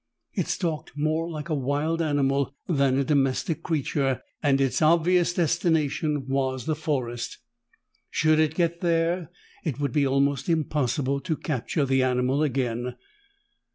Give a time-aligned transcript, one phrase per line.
[0.33, 6.25] It stalked more like a wild animal than a domestic creature and its obvious destination
[6.27, 7.37] was the forest.
[8.09, 9.29] Should it get there,
[9.63, 12.95] it would be almost impossible to capture the animal again.